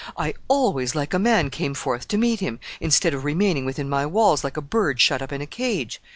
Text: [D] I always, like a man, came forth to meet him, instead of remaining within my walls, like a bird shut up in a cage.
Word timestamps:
[D] 0.03 0.13
I 0.23 0.33
always, 0.47 0.95
like 0.95 1.13
a 1.13 1.19
man, 1.19 1.51
came 1.51 1.75
forth 1.75 2.07
to 2.07 2.17
meet 2.17 2.39
him, 2.39 2.59
instead 2.79 3.13
of 3.13 3.23
remaining 3.23 3.65
within 3.65 3.87
my 3.87 4.03
walls, 4.07 4.43
like 4.43 4.57
a 4.57 4.59
bird 4.59 4.99
shut 4.99 5.21
up 5.21 5.31
in 5.31 5.41
a 5.41 5.45
cage. 5.45 6.01